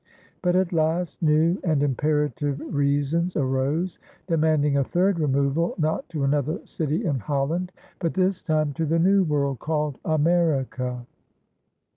But 0.41 0.55
at 0.55 0.73
last 0.73 1.21
new 1.21 1.59
and 1.63 1.83
imperative 1.83 2.59
reasons 2.59 3.35
arose, 3.35 3.99
demanding 4.25 4.75
a 4.75 4.83
third 4.83 5.19
removal, 5.19 5.75
not 5.77 6.09
to 6.09 6.23
another 6.23 6.65
city 6.65 7.05
in 7.05 7.19
Holland, 7.19 7.71
but 7.99 8.15
this 8.15 8.41
time 8.41 8.73
to 8.73 8.85
the 8.87 8.97
New 8.97 9.23
World 9.23 9.59
called 9.59 9.99
America. 10.03 11.05